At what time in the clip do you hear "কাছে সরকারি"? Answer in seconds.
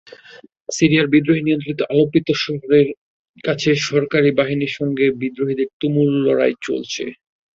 3.43-4.29